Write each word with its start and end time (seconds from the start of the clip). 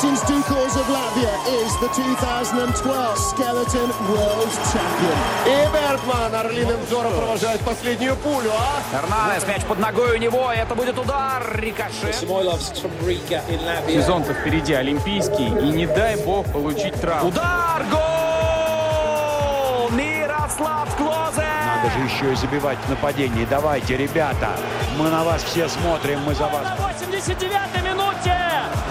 Martins 0.00 0.22
Dukals 0.22 0.76
of 0.80 0.86
Latvia 0.86 1.34
is 1.60 1.76
the 1.76 1.88
2012 1.88 3.18
Skeleton 3.18 3.90
World 4.08 4.50
Champion. 4.72 5.16
И 5.44 5.68
Бергман 5.74 6.34
орлиным 6.34 6.80
взором 6.86 7.12
провожает 7.12 7.60
последнюю 7.60 8.16
пулю, 8.16 8.50
а? 8.50 8.82
Эрнанес, 8.96 9.46
мяч 9.46 9.62
под 9.64 9.78
ногой 9.78 10.16
у 10.16 10.18
него, 10.18 10.50
это 10.50 10.74
будет 10.74 10.98
удар, 10.98 11.54
рикошет. 11.54 12.14
Сезон-то 12.14 14.32
впереди 14.32 14.72
олимпийский, 14.72 15.48
и 15.48 15.70
не 15.70 15.86
дай 15.86 16.16
бог 16.24 16.50
получить 16.50 16.98
травму. 16.98 17.28
Удар, 17.28 17.84
гол! 17.90 19.90
Мирослав 19.90 20.96
Клозе! 20.96 21.44
Надо 21.76 21.90
же 21.90 21.98
еще 22.06 22.32
и 22.32 22.36
забивать 22.36 22.78
в 22.86 22.88
нападении. 22.88 23.44
Давайте, 23.50 23.98
ребята, 23.98 24.56
мы 24.96 25.10
на 25.10 25.24
вас 25.24 25.42
все 25.42 25.68
смотрим, 25.68 26.20
мы 26.20 26.34
за 26.34 26.46
вас. 26.46 26.64
На 26.64 26.74
89-й 26.74 27.82
минуте! 27.82 27.99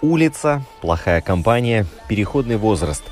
улица, 0.00 0.62
плохая 0.80 1.20
компания, 1.20 1.86
переходный 2.08 2.56
возраст. 2.56 3.02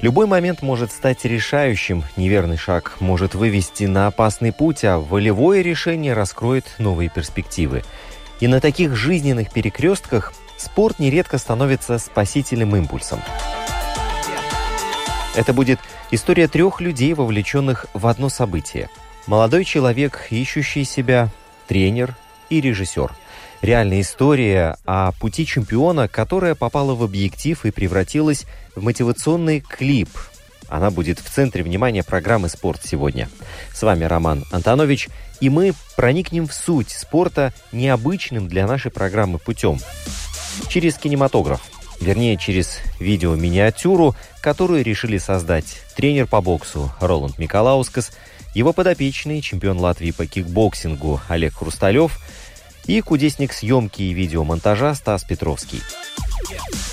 Любой 0.00 0.26
момент 0.26 0.62
может 0.62 0.92
стать 0.92 1.24
решающим, 1.24 2.04
неверный 2.16 2.56
шаг 2.56 2.96
может 3.00 3.34
вывести 3.34 3.84
на 3.84 4.06
опасный 4.06 4.52
путь, 4.52 4.84
а 4.84 4.98
волевое 4.98 5.62
решение 5.62 6.12
раскроет 6.12 6.66
новые 6.78 7.08
перспективы. 7.08 7.82
И 8.40 8.46
на 8.46 8.60
таких 8.60 8.94
жизненных 8.94 9.52
перекрестках 9.52 10.32
спорт 10.56 11.00
нередко 11.00 11.38
становится 11.38 11.98
спасительным 11.98 12.76
импульсом. 12.76 13.20
Это 15.34 15.52
будет 15.52 15.80
история 16.10 16.46
трех 16.46 16.80
людей, 16.80 17.12
вовлеченных 17.14 17.86
в 17.92 18.06
одно 18.06 18.28
событие. 18.28 18.88
Молодой 19.26 19.64
человек, 19.64 20.28
ищущий 20.30 20.84
себя, 20.84 21.28
тренер 21.66 22.14
и 22.50 22.60
режиссер– 22.60 23.12
Реальная 23.60 24.02
история 24.02 24.76
о 24.84 25.10
пути 25.12 25.44
чемпиона, 25.44 26.06
которая 26.06 26.54
попала 26.54 26.94
в 26.94 27.02
объектив 27.02 27.64
и 27.64 27.72
превратилась 27.72 28.44
в 28.76 28.82
мотивационный 28.84 29.60
клип. 29.60 30.10
Она 30.68 30.90
будет 30.90 31.18
в 31.18 31.28
центре 31.28 31.64
внимания 31.64 32.04
программы 32.04 32.48
«Спорт 32.48 32.82
сегодня». 32.84 33.28
С 33.74 33.82
вами 33.82 34.04
Роман 34.04 34.44
Антонович, 34.52 35.08
и 35.40 35.48
мы 35.48 35.72
проникнем 35.96 36.46
в 36.46 36.54
суть 36.54 36.90
спорта 36.90 37.52
необычным 37.72 38.48
для 38.48 38.66
нашей 38.66 38.92
программы 38.92 39.38
путем. 39.38 39.80
Через 40.68 40.94
кинематограф, 40.94 41.60
вернее, 42.00 42.36
через 42.36 42.78
видео-миниатюру, 43.00 44.14
которую 44.40 44.84
решили 44.84 45.18
создать 45.18 45.82
тренер 45.96 46.28
по 46.28 46.40
боксу 46.40 46.92
Роланд 47.00 47.38
Миколаускас, 47.38 48.12
его 48.54 48.72
подопечный 48.72 49.40
чемпион 49.40 49.78
Латвии 49.78 50.12
по 50.12 50.26
кикбоксингу 50.26 51.20
Олег 51.28 51.54
Хрусталев– 51.54 52.20
и 52.88 53.02
кудесник 53.02 53.52
съемки 53.52 54.02
и 54.02 54.14
видеомонтажа 54.14 54.94
Стас 54.94 55.22
Петровский. 55.22 55.80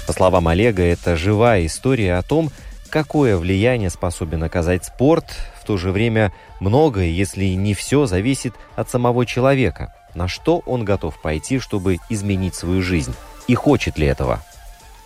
По 0.05 0.13
словам 0.13 0.49
Олега, 0.49 0.83
это 0.83 1.15
живая 1.15 1.65
история 1.65 2.15
о 2.15 2.21
том, 2.21 2.49
какое 2.91 3.37
влияние 3.37 3.89
способен 3.89 4.43
оказать 4.43 4.85
спорт, 4.85 5.25
в 5.59 5.65
то 5.65 5.77
же 5.77 5.91
время 5.91 6.31
многое, 6.59 7.07
если 7.07 7.45
не 7.45 7.73
все, 7.73 8.05
зависит 8.05 8.53
от 8.75 8.89
самого 8.89 9.25
человека, 9.25 9.93
на 10.13 10.27
что 10.27 10.61
он 10.65 10.83
готов 10.83 11.19
пойти, 11.21 11.59
чтобы 11.59 11.97
изменить 12.09 12.55
свою 12.55 12.81
жизнь, 12.81 13.15
и 13.47 13.55
хочет 13.55 13.97
ли 13.97 14.05
этого. 14.05 14.39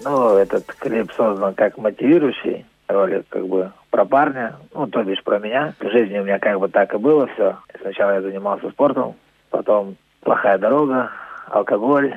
Ну, 0.03 0.35
этот 0.35 0.65
клип 0.65 1.11
создан 1.15 1.53
как 1.53 1.77
мотивирующий 1.77 2.65
ролик, 2.87 3.25
как 3.29 3.47
бы 3.47 3.71
про 3.91 4.05
парня, 4.05 4.55
ну, 4.73 4.87
то 4.87 5.03
бишь 5.03 5.23
про 5.23 5.37
меня. 5.39 5.75
В 5.79 5.89
жизни 5.91 6.17
у 6.17 6.23
меня 6.23 6.39
как 6.39 6.59
бы 6.59 6.67
так 6.67 6.93
и 6.93 6.97
было 6.97 7.27
все. 7.27 7.57
Сначала 7.79 8.11
я 8.13 8.21
занимался 8.21 8.69
спортом, 8.71 9.15
потом 9.49 9.95
плохая 10.21 10.57
дорога, 10.57 11.11
алкоголь. 11.47 12.15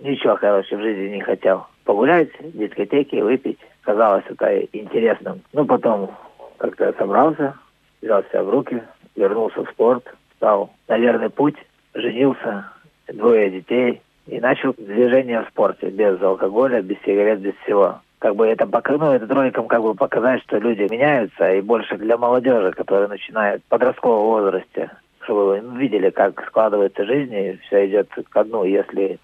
Ничего, 0.00 0.36
короче, 0.36 0.76
в 0.76 0.80
жизни 0.80 1.14
не 1.16 1.20
хотел. 1.20 1.66
Погулять, 1.84 2.30
дискотеки, 2.40 3.16
выпить. 3.16 3.58
Казалось 3.82 4.24
это 4.28 4.60
интересным. 4.72 5.40
Ну, 5.52 5.64
потом 5.64 6.10
как-то 6.58 6.86
я 6.86 6.92
собрался, 6.92 7.54
взял 8.02 8.22
себя 8.24 8.42
в 8.42 8.50
руки, 8.50 8.82
вернулся 9.16 9.64
в 9.64 9.70
спорт, 9.70 10.04
стал 10.36 10.70
на 10.88 10.98
верный 10.98 11.30
путь, 11.30 11.56
женился, 11.94 12.66
двое 13.08 13.50
детей 13.50 14.00
и 14.26 14.40
начал 14.40 14.74
движение 14.74 15.42
в 15.42 15.48
спорте 15.48 15.90
без 15.90 16.20
алкоголя, 16.22 16.82
без 16.82 16.96
сигарет, 17.04 17.40
без 17.40 17.54
всего. 17.64 18.00
Как 18.18 18.36
бы 18.36 18.46
это 18.46 18.66
ну, 18.66 19.12
этот 19.12 19.32
роликом 19.32 19.66
как 19.66 19.82
бы 19.82 19.94
показать, 19.94 20.42
что 20.42 20.58
люди 20.58 20.86
меняются, 20.90 21.52
и 21.54 21.62
больше 21.62 21.96
для 21.96 22.18
молодежи, 22.18 22.72
которая 22.72 23.08
начинает 23.08 23.62
в 23.62 23.68
подростковом 23.68 24.26
возрасте 24.26 24.90
чтобы 25.30 25.46
вы 25.46 25.78
видели, 25.78 26.10
как 26.10 26.44
складывается 26.48 27.04
жизнь, 27.04 27.32
и 27.32 27.56
все 27.66 27.86
идет 27.86 28.08
ко 28.30 28.42
дну, 28.42 28.64
если 28.64 29.20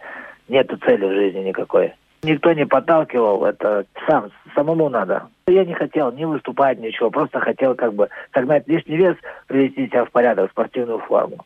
нет 0.48 0.70
цели 0.84 1.04
в 1.04 1.12
жизни 1.12 1.40
никакой. 1.40 1.94
Никто 2.22 2.52
не 2.52 2.64
подталкивал, 2.64 3.44
это 3.44 3.86
сам, 4.06 4.30
самому 4.54 4.88
надо. 4.88 5.24
Я 5.48 5.64
не 5.64 5.74
хотел 5.74 6.12
ни 6.12 6.24
выступать, 6.24 6.78
ничего, 6.78 7.10
просто 7.10 7.40
хотел 7.40 7.74
как 7.74 7.92
бы 7.94 8.08
согнать 8.32 8.68
лишний 8.68 8.96
вес, 8.96 9.16
привести 9.48 9.88
себя 9.88 10.04
в 10.04 10.12
порядок, 10.12 10.48
в 10.48 10.52
спортивную 10.52 11.00
форму. 11.00 11.44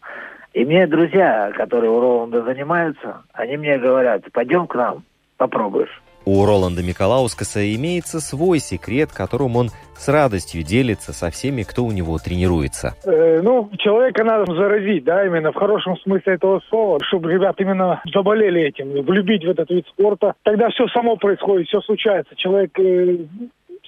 И 0.53 0.63
мне 0.67 0.87
друзья, 0.87 1.51
которые 1.55 1.91
у 1.91 1.99
Роланда 1.99 2.43
занимаются, 2.43 3.23
они 3.33 3.57
мне 3.57 3.79
говорят, 3.79 4.31
пойдем 4.31 4.67
к 4.67 4.75
нам, 4.75 5.05
попробуешь. 5.39 6.03
У 6.27 6.45
Роланда 6.45 6.83
Миколаускаса 6.83 7.75
имеется 7.75 8.21
свой 8.21 8.59
секрет, 8.59 9.11
которым 9.11 9.57
он 9.57 9.71
с 9.97 10.09
радостью 10.09 10.63
делится 10.63 11.13
со 11.13 11.31
всеми, 11.31 11.63
кто 11.63 11.85
у 11.85 11.93
него 11.93 12.19
тренируется. 12.19 12.95
Э, 13.05 13.41
ну, 13.43 13.71
человека 13.79 14.23
надо 14.25 14.53
заразить, 14.55 15.05
да, 15.05 15.27
именно 15.27 15.53
в 15.53 15.57
хорошем 15.57 15.97
смысле 15.99 16.35
этого 16.35 16.61
слова, 16.69 16.99
чтобы 17.03 17.33
ребят 17.33 17.57
именно 17.59 18.03
заболели 18.13 18.63
этим, 18.63 19.03
влюбить 19.03 19.45
в 19.45 19.51
этот 19.51 19.71
вид 19.71 19.87
спорта. 19.89 20.35
Тогда 20.43 20.69
все 20.69 20.87
само 20.89 21.17
происходит, 21.17 21.69
все 21.69 21.81
случается. 21.81 22.35
Человек 22.37 22.79
э, 22.79 23.17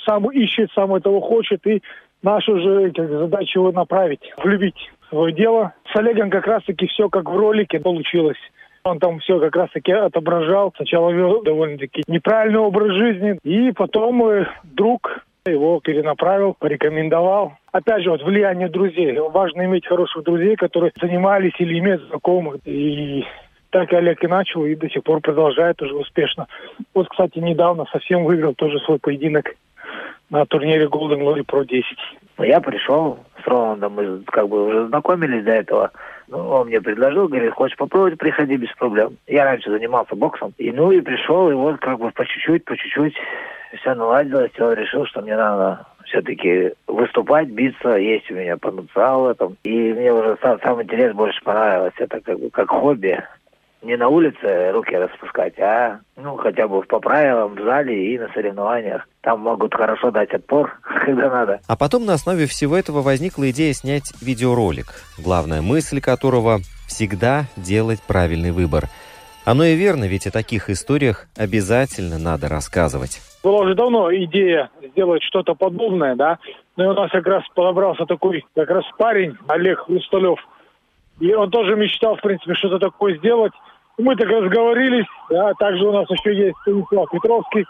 сам 0.07 0.31
ищет, 0.31 0.71
сам 0.75 0.95
этого 0.95 1.21
хочет, 1.21 1.67
и 1.67 1.83
наша 2.23 2.59
же 2.59 2.93
как, 2.93 3.09
задача 3.09 3.59
его 3.59 3.73
направить, 3.73 4.33
влюбить 4.43 4.91
в 5.07 5.09
свое 5.11 5.35
дело. 5.35 5.75
С 5.93 5.97
Олегом 5.97 6.31
как 6.31 6.47
раз-таки 6.47 6.87
все 6.87 7.09
как 7.09 7.29
в 7.29 7.37
ролике 7.37 7.79
получилось. 7.79 8.39
Он 8.85 8.99
там 8.99 9.21
все 9.21 9.39
как 9.39 9.55
раз-таки 9.55 9.93
отображал. 9.93 10.73
Сначала 10.77 11.11
вел 11.11 11.43
довольно-таки 11.43 12.03
неправильный 12.09 12.59
образ 12.59 12.97
жизни, 12.97 13.39
и 13.45 13.71
потом 13.73 14.27
э, 14.27 14.47
друг 14.65 15.25
его 15.47 15.81
перенаправил, 15.81 16.55
порекомендовал. 16.59 17.55
Опять 17.71 18.03
же, 18.03 18.11
вот 18.11 18.23
влияние 18.23 18.69
друзей. 18.69 19.17
Важно 19.19 19.65
иметь 19.67 19.87
хороших 19.87 20.25
друзей, 20.25 20.57
которые 20.57 20.93
занимались 21.01 21.55
или 21.59 21.79
имеют 21.79 22.03
знакомых. 22.09 22.57
И 22.65 23.25
так 23.71 23.93
Олег 23.93 24.23
и 24.23 24.27
начал, 24.27 24.65
и 24.65 24.75
до 24.75 24.89
сих 24.89 25.03
пор 25.03 25.21
продолжает 25.21 25.81
уже 25.81 25.95
успешно. 25.95 26.47
Вот, 26.95 27.09
кстати, 27.09 27.39
недавно 27.39 27.87
совсем 27.91 28.25
выиграл 28.25 28.55
тоже 28.55 28.79
свой 28.81 28.99
поединок 28.99 29.55
на 30.31 30.45
турнире 30.47 30.87
Golden 30.87 31.21
Glory 31.21 31.45
Pro 31.45 31.65
10. 31.65 31.85
Я 32.39 32.61
пришел 32.61 33.19
с 33.43 33.47
Роландом, 33.47 33.95
мы 33.95 34.23
как 34.25 34.49
бы 34.49 34.67
уже 34.67 34.87
знакомились 34.89 35.45
до 35.45 35.53
этого. 35.53 35.91
Ну, 36.33 36.49
он 36.49 36.69
мне 36.69 36.81
предложил, 36.81 37.29
говорит, 37.29 37.53
хочешь 37.53 37.77
попробовать, 37.77 38.17
приходи 38.17 38.57
без 38.57 38.73
проблем. 38.73 39.19
Я 39.27 39.45
раньше 39.45 39.71
занимался 39.71 40.17
боксом. 40.17 40.55
И 40.57 40.73
ну 40.73 40.91
и 40.91 41.03
пришел, 41.03 41.51
и 41.51 41.55
вот 41.55 41.79
как 41.79 41.99
бы 41.99 42.11
по 42.11 42.25
чуть-чуть, 42.25 42.65
по 42.65 42.75
чуть-чуть 42.75 43.15
все 43.79 43.95
наладилось. 43.95 44.59
Он 44.59 44.73
решил, 44.73 45.05
что 45.05 45.21
мне 45.21 45.37
надо 45.37 45.85
все-таки 46.07 46.73
выступать, 46.87 47.49
биться, 47.49 47.97
есть 47.97 48.31
у 48.31 48.35
меня 48.35 48.57
потенциал 48.57 49.25
в 49.25 49.29
этом. 49.29 49.59
И 49.63 49.93
мне 49.93 50.11
уже 50.11 50.39
сам, 50.41 50.59
сам 50.63 50.83
интерес 50.83 51.15
больше 51.15 51.39
понравилось. 51.45 51.93
Это 51.99 52.19
как 52.23 52.41
бы 52.41 52.49
как 52.49 52.71
хобби 52.71 53.23
не 53.83 53.97
на 53.97 54.09
улице 54.09 54.71
руки 54.73 54.95
распускать, 54.95 55.59
а 55.59 56.01
ну 56.17 56.37
хотя 56.37 56.69
бы 56.69 56.83
по 56.83 57.01
правилам 57.01 57.55
в 57.55 57.63
зале 57.63 58.15
и 58.15 58.19
на 58.19 58.29
соревнованиях. 58.33 59.07
Там 59.21 59.41
могут 59.41 59.75
хорошо 59.75 60.11
дать 60.11 60.33
отпор, 60.33 60.79
когда 61.05 61.31
надо. 61.31 61.61
А 61.67 61.77
потом 61.77 62.07
на 62.07 62.15
основе 62.15 62.47
всего 62.47 62.77
этого 62.77 63.03
возникла 63.03 63.51
идея 63.51 63.73
снять 63.73 64.13
видеоролик, 64.23 64.87
главная 65.19 65.63
мысль 65.63 66.01
которого 66.01 66.59
всегда 66.87 67.45
делать 67.57 68.01
правильный 68.07 68.53
выбор. 68.53 68.85
Оно 69.45 69.65
и 69.65 69.75
верно, 69.75 70.05
ведь 70.05 70.27
о 70.27 70.31
таких 70.31 70.71
историях 70.71 71.27
обязательно 71.37 72.19
надо 72.19 72.49
рассказывать. 72.49 73.21
Была 73.43 73.63
уже 73.63 73.75
давно 73.75 74.15
идея 74.15 74.71
сделать 74.93 75.23
что-то 75.25 75.55
подобное, 75.55 76.15
да. 76.15 76.39
Ну 76.77 76.85
и 76.85 76.87
у 76.87 76.93
нас 76.93 77.11
как 77.11 77.27
раз 77.27 77.43
подобрался 77.55 78.07
такой 78.07 78.45
как 78.55 78.71
раз 78.71 78.85
парень, 78.97 79.37
Олег 79.49 79.81
Хрусталев. 79.81 80.39
И 81.19 81.35
он 81.35 81.51
тоже 81.51 81.75
мечтал, 81.75 82.17
в 82.17 82.21
принципе, 82.21 82.55
что-то 82.55 82.79
такое 82.79 83.17
сделать. 83.17 83.53
Мы 83.99 84.17
так 84.17 84.29
разговорились, 84.29 85.07
да, 85.31 85.53
также 85.55 85.87
у 85.87 85.93
нас 85.93 86.09
еще 86.11 86.35
есть 86.35 86.57
Станислав 86.63 87.11
Петровский, 87.11 87.67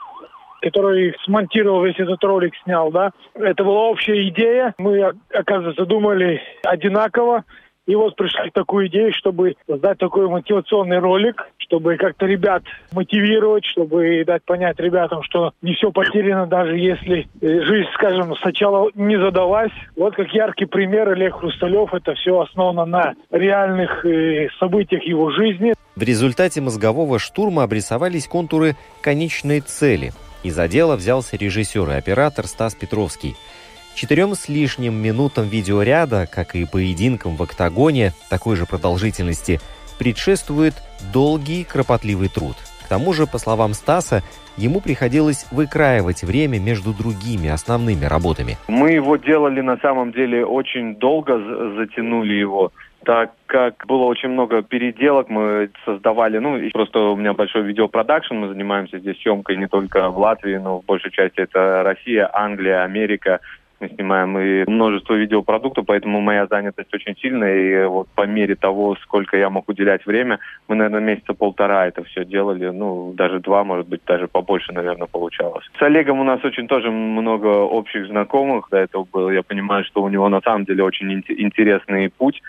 который 0.60 1.14
смонтировал 1.24 1.84
весь 1.84 1.98
этот 1.98 2.22
ролик, 2.22 2.54
снял, 2.62 2.90
да. 2.90 3.10
Это 3.34 3.64
была 3.64 3.88
общая 3.88 4.28
идея. 4.28 4.74
Мы, 4.78 5.12
оказывается, 5.32 5.84
думали 5.84 6.40
одинаково. 6.64 7.44
И 7.86 7.96
вот 7.96 8.14
пришли 8.14 8.50
к 8.50 8.54
такую 8.54 8.86
идею, 8.86 9.12
чтобы 9.12 9.56
создать 9.66 9.98
такой 9.98 10.28
мотивационный 10.28 11.00
ролик, 11.00 11.48
чтобы 11.58 11.96
как-то 11.96 12.26
ребят 12.26 12.62
мотивировать, 12.92 13.64
чтобы 13.64 14.22
дать 14.24 14.44
понять 14.44 14.78
ребятам, 14.78 15.24
что 15.24 15.52
не 15.62 15.74
все 15.74 15.90
потеряно, 15.90 16.46
даже 16.46 16.78
если 16.78 17.26
э, 17.40 17.60
жизнь, 17.62 17.88
скажем, 17.94 18.36
сначала 18.36 18.88
не 18.94 19.18
задалась. 19.18 19.72
Вот 19.96 20.14
как 20.14 20.32
яркий 20.32 20.66
пример 20.66 21.08
Олег 21.08 21.34
Хрусталев, 21.34 21.92
это 21.92 22.14
все 22.14 22.40
основано 22.40 22.84
на 22.84 23.14
реальных 23.32 24.06
э, 24.06 24.48
событиях 24.60 25.02
его 25.02 25.30
жизни. 25.32 25.74
В 25.96 26.02
результате 26.02 26.60
мозгового 26.60 27.18
штурма 27.18 27.64
обрисовались 27.64 28.26
контуры 28.26 28.76
конечной 29.00 29.60
цели. 29.60 30.12
И 30.42 30.50
за 30.50 30.68
дело 30.68 30.96
взялся 30.96 31.36
режиссер 31.36 31.88
и 31.90 31.94
оператор 31.94 32.46
Стас 32.46 32.74
Петровский– 32.74 33.36
Четырем 33.94 34.34
с 34.34 34.48
лишним 34.48 34.94
минутам 34.94 35.48
видеоряда, 35.48 36.26
как 36.26 36.54
и 36.54 36.64
поединкам 36.64 37.36
в 37.36 37.42
октагоне 37.42 38.12
такой 38.30 38.56
же 38.56 38.64
продолжительности, 38.64 39.60
предшествует 39.98 40.74
долгий 41.12 41.64
кропотливый 41.64 42.28
труд. 42.28 42.56
К 42.84 42.88
тому 42.88 43.12
же, 43.12 43.26
по 43.26 43.38
словам 43.38 43.74
Стаса, 43.74 44.22
ему 44.56 44.80
приходилось 44.80 45.46
выкраивать 45.50 46.22
время 46.22 46.58
между 46.58 46.92
другими 46.92 47.48
основными 47.48 48.04
работами. 48.06 48.56
Мы 48.66 48.92
его 48.92 49.16
делали 49.16 49.60
на 49.60 49.76
самом 49.78 50.12
деле 50.12 50.44
очень 50.44 50.96
долго, 50.96 51.38
затянули 51.76 52.34
его 52.34 52.72
так 53.04 53.32
как 53.46 53.84
было 53.86 54.04
очень 54.04 54.30
много 54.30 54.62
переделок, 54.62 55.28
мы 55.28 55.70
создавали, 55.84 56.38
ну, 56.38 56.58
просто 56.72 56.98
у 56.98 57.16
меня 57.16 57.32
большой 57.32 57.62
видеопродакшн, 57.62 58.34
мы 58.34 58.48
занимаемся 58.48 58.98
здесь 58.98 59.20
съемкой 59.20 59.56
не 59.56 59.66
только 59.66 60.08
в 60.08 60.18
Латвии, 60.18 60.56
но 60.56 60.80
в 60.80 60.84
большей 60.84 61.10
части 61.10 61.40
это 61.40 61.82
Россия, 61.82 62.30
Англия, 62.32 62.82
Америка, 62.84 63.40
мы 63.82 63.88
снимаем 63.88 64.38
и 64.38 64.64
множество 64.70 65.14
видеопродуктов, 65.14 65.84
поэтому 65.86 66.20
моя 66.20 66.46
занятость 66.46 66.94
очень 66.94 67.16
сильная. 67.16 67.56
И 67.56 67.86
вот 67.86 68.08
по 68.14 68.26
мере 68.26 68.54
того, 68.54 68.96
сколько 69.02 69.36
я 69.36 69.50
мог 69.50 69.68
уделять 69.68 70.06
время, 70.06 70.38
мы, 70.68 70.76
наверное, 70.76 71.00
месяца 71.00 71.34
полтора 71.34 71.88
это 71.88 72.04
все 72.04 72.24
делали. 72.24 72.68
Ну, 72.68 73.12
даже 73.12 73.40
два, 73.40 73.64
может 73.64 73.88
быть, 73.88 74.00
даже 74.06 74.28
побольше, 74.28 74.72
наверное, 74.72 75.08
получалось. 75.08 75.68
С 75.78 75.82
Олегом 75.82 76.20
у 76.20 76.24
нас 76.24 76.44
очень 76.44 76.68
тоже 76.68 76.90
много 76.90 77.48
общих 77.48 78.06
знакомых 78.06 78.68
до 78.70 78.78
этого 78.78 79.06
было. 79.12 79.30
Я 79.30 79.42
понимаю, 79.42 79.84
что 79.84 80.02
у 80.02 80.08
него 80.08 80.28
на 80.28 80.40
самом 80.40 80.64
деле 80.64 80.84
очень 80.84 81.12
интересный 81.12 82.08
путь 82.08 82.40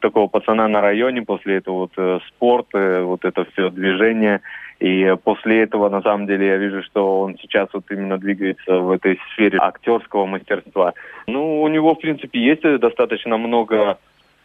такого 0.00 0.26
пацана 0.26 0.68
на 0.68 0.80
районе, 0.80 1.20
после 1.20 1.56
этого 1.56 1.80
вот 1.80 1.92
э, 1.98 2.18
спорт, 2.28 2.68
э, 2.72 3.02
вот 3.02 3.26
это 3.26 3.44
все 3.44 3.68
движение– 3.68 4.40
и 4.82 5.14
после 5.22 5.62
этого, 5.62 5.88
на 5.88 6.02
самом 6.02 6.26
деле, 6.26 6.48
я 6.48 6.56
вижу, 6.56 6.82
что 6.82 7.20
он 7.20 7.36
сейчас 7.40 7.68
вот 7.72 7.84
именно 7.92 8.18
двигается 8.18 8.78
в 8.78 8.90
этой 8.90 9.20
сфере 9.32 9.58
актерского 9.60 10.26
мастерства. 10.26 10.94
Ну, 11.28 11.62
у 11.62 11.68
него, 11.68 11.94
в 11.94 12.00
принципе, 12.00 12.40
есть 12.40 12.62
достаточно 12.80 13.36
много 13.36 13.98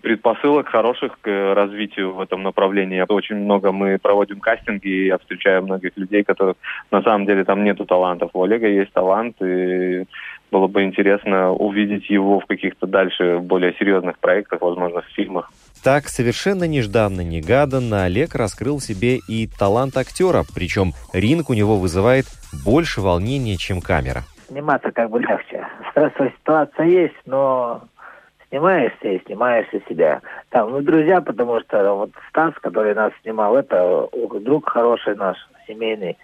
предпосылок 0.03 0.67
хороших 0.67 1.17
к 1.21 1.55
развитию 1.55 2.13
в 2.13 2.21
этом 2.21 2.43
направлении. 2.43 3.03
Очень 3.09 3.37
много 3.37 3.71
мы 3.71 3.97
проводим 3.99 4.39
кастинги, 4.39 4.87
и 4.87 5.05
я 5.07 5.17
встречаю 5.17 5.63
многих 5.63 5.97
людей, 5.97 6.23
которых 6.23 6.55
на 6.91 7.01
самом 7.01 7.25
деле 7.25 7.43
там 7.43 7.63
нету 7.63 7.85
талантов. 7.85 8.29
У 8.33 8.43
Олега 8.43 8.67
есть 8.67 8.93
талант, 8.93 9.41
и 9.41 10.03
было 10.51 10.67
бы 10.67 10.83
интересно 10.83 11.51
увидеть 11.51 12.11
его 12.11 12.39
в 12.39 12.45
каких-то 12.45 12.85
дальше 12.85 13.39
более 13.39 13.73
серьезных 13.73 14.19
проектах, 14.19 14.61
возможно, 14.61 15.01
в 15.01 15.15
фильмах. 15.15 15.51
Так, 15.83 16.07
совершенно 16.07 16.65
нежданно-негаданно 16.65 18.03
Олег 18.03 18.35
раскрыл 18.35 18.79
себе 18.79 19.19
и 19.27 19.47
талант 19.47 19.95
актера, 19.97 20.43
причем 20.53 20.93
ринг 21.13 21.49
у 21.49 21.53
него 21.53 21.77
вызывает 21.77 22.25
больше 22.65 23.01
волнения, 23.01 23.57
чем 23.57 23.81
камера. 23.81 24.23
Сниматься 24.47 24.91
как 24.91 25.09
бы 25.09 25.19
легче. 25.19 25.65
Стрессовая 25.91 26.33
ситуация 26.39 26.85
есть, 26.85 27.15
но 27.25 27.81
снимаешься 28.49 29.07
и 29.07 29.23
снимаешься 29.25 29.81
себя. 29.89 30.21
Там, 30.49 30.71
ну, 30.71 30.81
друзья, 30.81 31.21
потому 31.21 31.59
что 31.61 31.93
вот 31.93 32.11
Стас, 32.29 32.53
который 32.61 32.95
нас 32.95 33.11
снимал, 33.21 33.55
это 33.57 34.07
друг 34.41 34.69
хороший 34.69 35.15
наш, 35.15 35.37
семейный. 35.67 36.17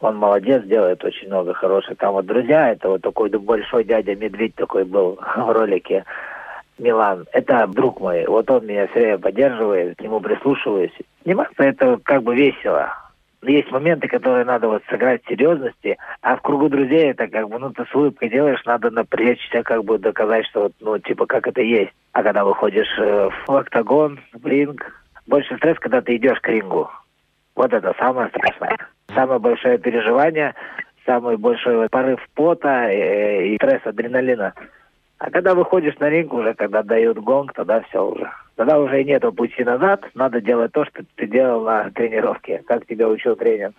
Он 0.00 0.16
молодец, 0.16 0.64
делает 0.64 1.04
очень 1.04 1.28
много 1.28 1.54
хороших. 1.54 1.96
Там 1.98 2.14
вот 2.14 2.26
друзья, 2.26 2.72
это 2.72 2.88
вот 2.88 3.02
такой 3.02 3.30
большой 3.30 3.84
дядя 3.84 4.16
Медведь 4.16 4.54
такой 4.56 4.84
был 4.84 5.18
в 5.36 5.52
ролике. 5.52 6.04
Милан, 6.78 7.26
это 7.32 7.66
друг 7.66 8.00
мой, 8.00 8.26
вот 8.26 8.50
он 8.50 8.66
меня 8.66 8.86
все 8.88 9.00
время 9.00 9.18
поддерживает, 9.18 9.96
к 9.96 10.00
нему 10.00 10.20
прислушиваюсь. 10.20 10.92
Сниматься 11.22 11.62
это 11.62 11.98
как 12.02 12.22
бы 12.22 12.34
весело. 12.34 12.92
Есть 13.42 13.72
моменты, 13.72 14.06
которые 14.06 14.44
надо 14.44 14.68
вот 14.68 14.82
сыграть 14.88 15.24
в 15.24 15.28
серьезности, 15.28 15.98
а 16.20 16.36
в 16.36 16.42
кругу 16.42 16.68
друзей 16.68 17.10
это 17.10 17.26
как 17.26 17.48
бы, 17.48 17.58
ну, 17.58 17.70
ты 17.70 17.84
с 17.84 17.94
улыбкой 17.94 18.28
делаешь, 18.28 18.64
надо 18.64 18.90
напрячься, 18.90 19.64
как 19.64 19.84
бы 19.84 19.98
доказать, 19.98 20.46
что 20.46 20.62
вот, 20.62 20.72
ну, 20.80 20.98
типа, 20.98 21.26
как 21.26 21.48
это 21.48 21.60
есть. 21.60 21.92
А 22.12 22.22
когда 22.22 22.44
выходишь 22.44 22.98
э, 22.98 23.30
в 23.46 23.56
октагон, 23.56 24.20
в 24.32 24.46
ринг, 24.46 24.92
больше 25.26 25.56
стресс, 25.56 25.76
когда 25.80 26.00
ты 26.00 26.16
идешь 26.16 26.40
к 26.40 26.48
рингу. 26.48 26.88
Вот 27.56 27.72
это 27.72 27.94
самое 27.98 28.28
страшное. 28.28 28.76
Самое 29.12 29.40
большое 29.40 29.76
переживание, 29.76 30.54
самый 31.04 31.36
большой 31.36 31.88
порыв 31.88 32.20
пота 32.34 32.88
и, 32.90 32.96
э, 32.96 33.46
и 33.48 33.56
стресс, 33.56 33.80
адреналина– 33.84 34.54
а 35.24 35.30
когда 35.30 35.54
выходишь 35.54 35.96
на 36.00 36.08
ринг 36.10 36.34
уже, 36.34 36.52
когда 36.54 36.82
дают 36.82 37.16
гонг, 37.18 37.52
тогда 37.52 37.80
все 37.82 38.04
уже. 38.04 38.28
Тогда 38.56 38.80
уже 38.80 39.04
нету 39.04 39.32
пути 39.32 39.62
назад, 39.62 40.04
надо 40.14 40.40
делать 40.40 40.72
то, 40.72 40.84
что 40.84 41.04
ты 41.14 41.28
делал 41.28 41.62
на 41.62 41.90
тренировке, 41.92 42.62
как 42.66 42.86
тебя 42.86 43.08
учил 43.08 43.36
тренер 43.36 43.72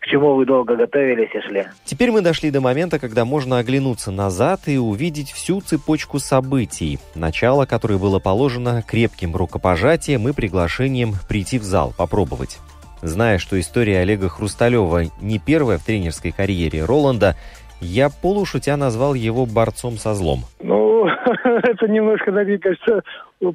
к 0.00 0.06
чему 0.06 0.36
вы 0.36 0.46
долго 0.46 0.76
готовились 0.76 1.34
и 1.34 1.40
шли. 1.40 1.66
Теперь 1.84 2.12
мы 2.12 2.20
дошли 2.20 2.52
до 2.52 2.60
момента, 2.60 3.00
когда 3.00 3.24
можно 3.24 3.58
оглянуться 3.58 4.12
назад 4.12 4.60
и 4.66 4.78
увидеть 4.78 5.32
всю 5.32 5.60
цепочку 5.60 6.20
событий, 6.20 7.00
начало 7.16 7.66
которой 7.66 7.98
было 7.98 8.20
положено 8.20 8.80
крепким 8.86 9.34
рукопожатием 9.34 10.28
и 10.28 10.32
приглашением 10.32 11.14
прийти 11.28 11.58
в 11.58 11.64
зал, 11.64 11.92
попробовать. 11.98 12.60
Зная, 13.02 13.38
что 13.38 13.58
история 13.58 13.98
Олега 13.98 14.28
Хрусталева 14.28 15.06
не 15.20 15.40
первая 15.40 15.78
в 15.78 15.84
тренерской 15.84 16.30
карьере 16.30 16.84
Роланда, 16.84 17.34
я 17.80 18.08
полушутя 18.10 18.76
назвал 18.76 19.14
его 19.14 19.46
борцом 19.46 19.92
со 19.92 20.14
злом. 20.14 20.40
Ну, 20.60 21.06
это 21.44 21.88
немножко, 21.88 22.32
мне 22.32 22.58
кажется, 22.58 23.02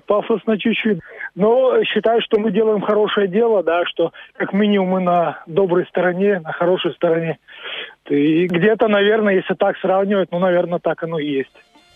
пафосно 0.06 0.58
чуть-чуть. 0.58 1.00
Но 1.36 1.84
считаю, 1.84 2.22
что 2.22 2.40
мы 2.40 2.52
делаем 2.52 2.82
хорошее 2.82 3.28
дело, 3.28 3.64
да, 3.64 3.86
что 3.86 4.12
как 4.36 4.54
минимум 4.54 4.90
мы 4.90 5.00
на 5.02 5.44
доброй 5.48 5.86
стороне, 5.88 6.40
на 6.40 6.52
хорошей 6.52 6.94
стороне. 6.94 7.40
И 8.10 8.48
где-то, 8.48 8.88
наверное, 8.88 9.36
если 9.36 9.54
так 9.54 9.78
сравнивать, 9.78 10.30
ну, 10.32 10.40
наверное, 10.40 10.80
так 10.80 11.04
оно 11.04 11.20
и 11.20 11.28
есть. 11.28 11.54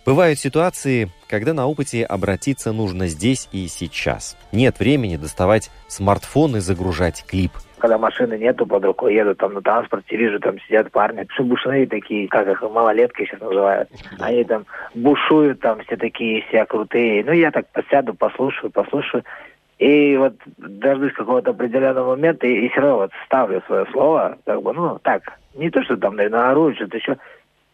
Бывают 0.08 0.40
ситуации, 0.40 1.10
когда 1.28 1.54
на 1.54 1.68
опыте 1.68 2.06
обратиться 2.06 2.72
нужно 2.72 3.08
здесь 3.08 3.50
и 3.52 3.68
сейчас. 3.68 4.38
Нет 4.54 4.80
времени 4.80 5.18
доставать 5.18 5.70
смартфон 5.90 6.56
и 6.56 6.60
загружать 6.60 7.26
клип– 7.28 7.52
когда 7.80 8.00
машины 8.00 8.40
нету 8.40 8.66
под 8.66 8.86
рукой, 8.86 9.14
еду 9.14 9.36
там 9.36 9.54
на 9.54 9.62
транспорте, 9.62 10.18
вижу, 10.18 10.40
там 10.40 10.60
сидят 10.62 10.92
парни, 10.92 11.28
шибушные 11.30 11.86
такие, 11.86 12.28
как 12.28 12.48
их 12.48 12.64
малолетки 12.64 13.24
сейчас 13.24 13.40
называют. 13.40 13.88
Они 14.20 14.44
там 14.46 14.66
бушуют, 14.96 15.60
там 15.60 15.82
все 15.84 15.96
такие, 15.96 16.44
все 16.48 16.66
крутые. 16.66 17.24
Ну, 17.24 17.34
я 17.34 17.52
так 17.52 17.68
посяду, 17.68 18.16
послушаю, 18.16 18.72
послушаю. 18.72 19.24
И 19.78 20.18
вот 20.18 20.34
дождусь 20.58 21.14
какого-то 21.14 21.52
определенного 21.52 22.16
момента 22.16 22.48
и, 22.48 22.66
и 22.66 22.70
все 22.70 22.82
равно 22.82 22.98
вот 22.98 23.12
ставлю 23.28 23.62
свое 23.68 23.86
слово, 23.92 24.40
как 24.44 24.64
бы, 24.64 24.74
ну, 24.74 24.98
так, 25.04 25.34
не 25.54 25.70
то, 25.70 25.84
что 25.84 25.98
там, 25.98 26.16
наверное, 26.16 26.50
ору, 26.50 26.74
что-то 26.74 26.98
еще, 26.98 27.18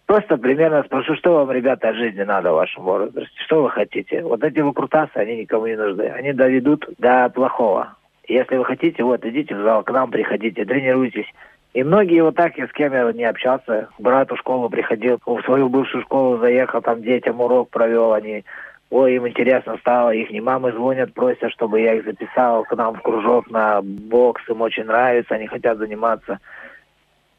Просто 0.05 0.37
примерно 0.37 0.83
спрошу, 0.83 1.15
что 1.15 1.33
вам, 1.33 1.51
ребята, 1.51 1.89
от 1.89 1.95
жизни 1.95 2.23
надо 2.23 2.51
в 2.51 2.55
вашем 2.55 2.83
возрасте, 2.83 3.29
что 3.45 3.63
вы 3.63 3.69
хотите. 3.69 4.21
Вот 4.21 4.43
эти 4.43 4.59
выкрутасы, 4.59 5.15
они 5.15 5.37
никому 5.37 5.65
не 5.65 5.75
нужны. 5.75 6.03
Они 6.03 6.33
доведут 6.33 6.85
до 6.97 7.29
плохого. 7.29 7.95
Если 8.27 8.57
вы 8.57 8.65
хотите, 8.65 9.03
вот, 9.03 9.25
идите 9.25 9.55
в 9.55 9.63
зал, 9.63 9.83
к 9.83 9.91
нам 9.91 10.11
приходите, 10.11 10.65
тренируйтесь. 10.65 11.27
И 11.73 11.83
многие 11.83 12.21
вот 12.21 12.35
так, 12.35 12.57
я 12.57 12.67
с 12.67 12.71
кем 12.71 12.93
я 12.93 13.11
не 13.11 13.23
общался, 13.23 13.89
брат 13.97 14.29
в 14.29 14.37
школу 14.37 14.69
приходил, 14.69 15.19
в 15.25 15.41
свою 15.41 15.69
бывшую 15.69 16.03
школу 16.03 16.37
заехал, 16.37 16.81
там 16.81 17.01
детям 17.01 17.41
урок 17.41 17.69
провел, 17.69 18.13
они, 18.13 18.45
ой, 18.91 19.15
им 19.15 19.27
интересно 19.27 19.77
стало, 19.79 20.11
их 20.11 20.29
не 20.29 20.39
мамы 20.39 20.71
звонят, 20.71 21.13
просят, 21.13 21.51
чтобы 21.51 21.81
я 21.81 21.95
их 21.95 22.05
записал 22.05 22.63
к 22.63 22.75
нам 22.75 22.93
в 22.93 23.01
кружок 23.01 23.49
на 23.49 23.81
бокс, 23.81 24.47
им 24.47 24.61
очень 24.61 24.83
нравится, 24.83 25.33
они 25.33 25.47
хотят 25.47 25.79
заниматься. 25.79 26.39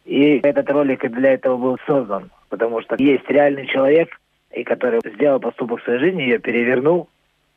И 0.05 0.41
этот 0.43 0.69
ролик 0.69 1.09
для 1.13 1.35
этого 1.35 1.57
был 1.57 1.79
создан, 1.87 2.31
потому 2.55 2.81
что 2.83 2.95
есть 2.99 3.29
реальный 3.29 3.67
человек, 3.67 4.09
и 4.53 4.63
который 4.63 5.01
сделал 5.05 5.41
поступок 5.41 5.81
в 5.81 5.85
своей 5.85 5.99
жизни, 5.99 6.23
ее 6.23 6.39
перевернул 6.39 7.09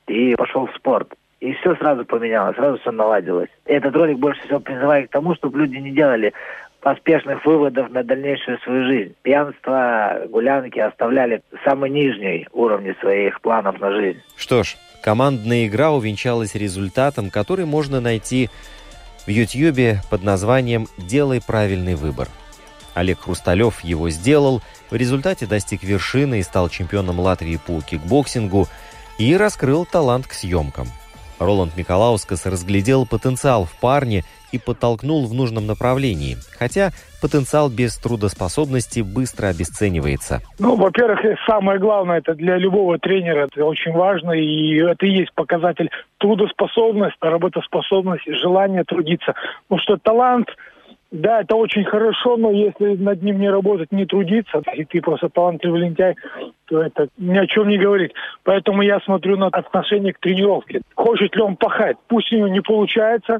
и 0.07 0.33
пошел 0.35 0.65
в 0.65 0.75
спорт. 0.75 1.13
И 1.39 1.53
все 1.53 1.75
сразу 1.75 2.03
поменялось, 2.03 2.55
сразу 2.55 2.79
все 2.79 2.89
наладилось. 2.91 3.49
Этот 3.65 3.95
ролик 3.95 4.17
больше 4.17 4.41
всего 4.41 4.59
призывает 4.59 5.09
к 5.09 5.11
тому, 5.11 5.35
чтобы 5.35 5.59
люди 5.59 5.77
не 5.77 5.91
делали 5.91 6.33
поспешных 6.81 7.45
выводов 7.45 7.91
на 7.91 8.03
дальнейшую 8.03 8.57
свою 8.59 8.87
жизнь. 8.87 9.13
Пьянство, 9.21 10.23
гулянки 10.29 10.79
оставляли 10.79 11.43
самый 11.63 11.91
нижний 11.91 12.47
уровень 12.51 12.95
своих 12.99 13.39
планов 13.41 13.79
на 13.79 13.91
жизнь. 13.91 14.19
Что 14.35 14.63
ж, 14.63 14.77
командная 15.03 15.67
игра 15.67 15.91
увенчалась 15.91 16.55
результатом, 16.55 17.29
который 17.29 17.65
можно 17.65 18.01
найти 18.01 18.49
в 19.27 19.29
Ютьюбе 19.29 19.97
под 20.09 20.23
названием 20.23 20.87
«Делай 20.97 21.39
правильный 21.45 21.93
выбор». 21.93 22.29
Олег 22.97 23.21
Хрусталев 23.21 23.83
его 23.83 24.09
сделал, 24.09 24.61
в 24.89 24.95
результате 24.95 25.45
достиг 25.45 25.83
вершины 25.83 26.39
и 26.39 26.43
стал 26.43 26.69
чемпионом 26.69 27.19
Латвии 27.19 27.59
по 27.65 27.79
кикбоксингу 27.81 28.67
и 29.19 29.37
раскрыл 29.37 29.85
талант 29.85 30.27
к 30.27 30.33
съемкам. 30.33 30.87
Роланд 31.39 31.77
Миколаускас 31.77 32.47
разглядел 32.47 33.05
потенциал 33.05 33.65
в 33.65 33.79
парне 33.79 34.23
и 34.51 34.57
подтолкнул 34.57 35.27
в 35.27 35.33
нужном 35.33 35.67
направлении, 35.67 36.37
хотя 36.57 36.89
потенциал 37.21 37.69
без 37.69 37.97
трудоспособности 37.97 39.01
быстро 39.01 39.47
обесценивается. 39.47 40.41
Ну, 40.57 40.75
во-первых, 40.75 41.19
самое 41.45 41.79
главное, 41.79 42.19
это 42.19 42.33
для 42.33 42.57
любого 42.57 42.97
тренера, 42.97 43.47
это 43.51 43.63
очень 43.65 43.91
важно, 43.91 44.31
и 44.31 44.77
это 44.77 45.05
и 45.05 45.11
есть 45.11 45.33
показатель 45.33 45.91
трудоспособность, 46.17 47.17
работоспособность, 47.21 48.25
желание 48.39 48.83
трудиться. 48.83 49.35
Потому 49.67 49.81
что 49.81 49.97
талант, 49.97 50.47
да, 51.11 51.41
это 51.41 51.55
очень 51.55 51.85
хорошо, 51.85 52.35
но 52.37 52.51
если 52.51 52.95
над 52.95 53.21
ним 53.23 53.39
не 53.39 53.49
работать, 53.49 53.91
не 53.91 54.05
трудиться, 54.05 54.61
и 54.75 54.83
ты 54.83 55.01
просто 55.01 55.29
талантливый 55.29 55.81
лентяй, 55.81 56.15
то 56.65 56.81
это 56.81 57.07
ни 57.17 57.37
о 57.37 57.47
чем 57.47 57.69
не 57.69 57.77
говорит. 57.77 58.13
Поэтому 58.43 58.81
я 58.81 58.99
смотрю 58.99 59.37
на 59.37 59.47
отношение 59.47 60.13
к 60.13 60.19
тренировке. 60.19 60.81
Хочет 60.95 61.35
ли 61.35 61.41
он 61.41 61.55
пахать? 61.55 61.97
Пусть 62.07 62.31
у 62.33 62.35
него 62.35 62.49
не 62.49 62.61
получается, 62.61 63.39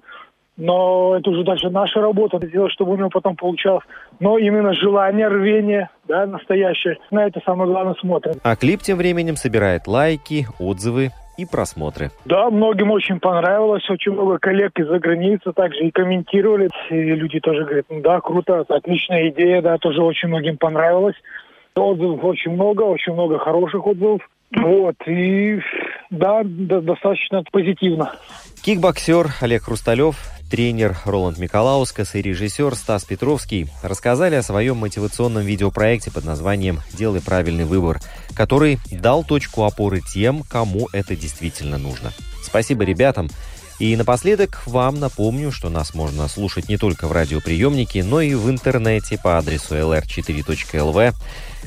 но 0.56 1.18
это 1.18 1.30
уже 1.30 1.44
дальше 1.44 1.70
наша 1.70 2.00
работа, 2.00 2.40
сделать, 2.46 2.72
чтобы 2.72 2.94
у 2.94 2.98
него 2.98 3.10
потом 3.10 3.36
получалось. 3.36 3.84
Но 4.20 4.38
именно 4.38 4.74
желание, 4.74 5.28
рвение, 5.28 5.90
да, 6.08 6.26
настоящее, 6.26 6.98
на 7.12 7.26
это 7.28 7.42
самое 7.46 7.70
главное 7.70 7.96
смотрим. 7.96 8.36
А 8.44 8.56
клип 8.56 8.82
тем 8.82 8.98
временем 8.98 9.36
собирает 9.36 9.88
лайки, 9.88 10.48
отзывы 10.60 11.12
и 11.38 11.46
просмотры. 11.46 12.12
Да, 12.25 12.50
многим 12.50 12.91
очень 12.91 13.20
понравилось, 13.20 13.88
очень 13.89 14.12
много 14.12 14.39
коллег 14.39 14.77
из-за 14.79 15.00
границы 15.00 15.53
также 15.53 15.86
и 15.86 15.91
комментировали. 15.91 16.70
И 16.89 16.96
люди 16.96 17.39
тоже 17.39 17.63
говорят, 17.63 17.86
ну 17.89 18.01
да, 18.01 18.20
круто, 18.20 18.65
отличная 18.67 19.29
идея, 19.29 19.62
да, 19.62 19.77
тоже 19.77 20.01
очень 20.01 20.29
многим 20.29 20.58
понравилось. 20.58 21.15
Отзывов 21.75 22.24
очень 22.24 22.51
много, 22.51 22.82
очень 22.82 23.13
много 23.13 23.38
хороших 23.38 23.86
отзывов. 23.86 24.22
Вот, 24.56 24.96
и 25.06 25.60
да, 26.10 26.41
да 26.44 26.82
достаточно 26.82 27.44
позитивно. 27.51 28.13
Кикбоксер 28.63 29.27
Олег 29.41 29.63
Хрусталев 29.63 30.15
Тренер 30.50 30.98
Роланд 31.04 31.38
Миколаускас 31.38 32.16
и 32.16 32.22
режиссер 32.22 32.74
Стас 32.75 33.04
Петровский 33.04 33.68
рассказали 33.82 34.36
о 34.36 34.44
своем 34.44 34.77
мотивационном 34.77 35.44
видеопроекте 35.44 36.10
под 36.10 36.24
названием 36.24 36.80
«Делай 36.94 37.20
правильный 37.20 37.66
выбор», 37.66 38.00
который 38.34 38.80
дал 38.89 39.25
точку 39.25 39.66
опоры 39.66 40.01
тем, 40.01 40.44
кому 40.44 40.88
это 40.94 41.18
действительно 41.18 41.77
нужно. 41.77 42.13
Спасибо 42.44 42.86
ребятам. 42.86 43.30
И 43.80 43.96
напоследок 43.98 44.63
вам 44.66 45.00
напомню, 45.00 45.51
что 45.51 45.70
нас 45.70 45.94
можно 45.94 46.27
слушать 46.30 46.70
не 46.70 46.77
только 46.77 47.08
в 47.08 47.12
радиоприемнике, 47.12 48.04
но 48.04 48.22
и 48.22 48.34
в 48.34 48.50
интернете 48.50 49.20
по 49.22 49.38
адресу 49.38 49.75
lr4.lv. 49.75 51.13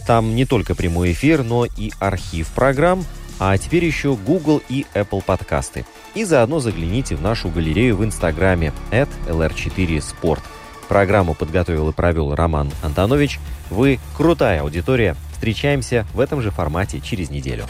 Там 0.06 0.34
не 0.34 0.46
только 0.46 0.74
прямой 0.74 1.12
эфир, 1.12 1.42
но 1.44 1.66
и 1.66 1.92
архив 2.00 2.48
программ, 2.48 3.04
а 3.38 3.56
теперь 3.58 3.84
еще 3.84 4.16
Google 4.16 4.62
и 4.68 4.86
Apple 4.94 5.22
подкасты. 5.22 5.84
И 6.14 6.24
заодно 6.24 6.60
загляните 6.60 7.14
в 7.14 7.22
нашу 7.22 7.48
галерею 7.50 7.96
в 7.96 8.04
Инстаграме 8.04 8.72
at 8.90 9.08
lr4sport. 9.28 10.40
Программу 10.88 11.34
подготовил 11.34 11.88
и 11.90 11.92
провел 11.92 12.34
Роман 12.34 12.70
Антонович. 12.82 13.38
Вы 13.70 14.00
крутая 14.16 14.62
аудитория. 14.62 15.14
Встречаемся 15.32 16.04
в 16.12 16.20
этом 16.20 16.42
же 16.42 16.50
формате 16.50 17.00
через 17.00 17.30
неделю. 17.30 17.64